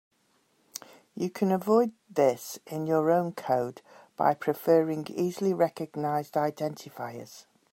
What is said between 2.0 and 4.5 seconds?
this in your own code by